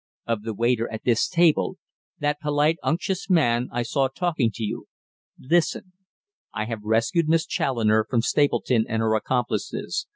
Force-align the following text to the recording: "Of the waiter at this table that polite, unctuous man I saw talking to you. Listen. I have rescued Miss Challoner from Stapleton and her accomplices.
"Of 0.25 0.41
the 0.41 0.55
waiter 0.55 0.91
at 0.91 1.03
this 1.03 1.27
table 1.29 1.77
that 2.17 2.39
polite, 2.39 2.77
unctuous 2.81 3.29
man 3.29 3.69
I 3.71 3.83
saw 3.83 4.07
talking 4.07 4.49
to 4.55 4.63
you. 4.63 4.87
Listen. 5.37 5.93
I 6.51 6.65
have 6.65 6.81
rescued 6.81 7.29
Miss 7.29 7.45
Challoner 7.45 8.03
from 8.09 8.23
Stapleton 8.23 8.85
and 8.89 9.01
her 9.01 9.13
accomplices. 9.13 10.07